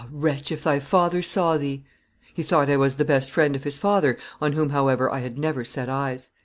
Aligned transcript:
wretch, 0.11 0.51
if 0.51 0.63
thy 0.63 0.79
father 0.79 1.21
saw 1.21 1.59
thee!' 1.59 1.85
He 2.33 2.41
thought 2.41 2.71
I 2.71 2.77
was 2.77 2.95
the 2.95 3.05
best 3.05 3.29
friend 3.29 3.55
of 3.55 3.65
his 3.65 3.77
father, 3.77 4.17
on 4.41 4.53
whom, 4.53 4.71
however, 4.71 5.11
I 5.11 5.19
had 5.19 5.37
never 5.37 5.63
set 5.63 5.89
eyes." 5.89 6.31